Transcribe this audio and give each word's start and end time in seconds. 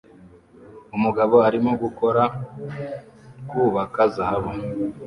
Umugabo 0.95 1.35
arimo 1.47 1.71
gukora 1.83 2.23
kubaka 3.49 4.01
zahabu 4.15 4.51